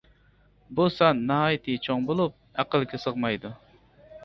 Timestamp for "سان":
0.93-1.21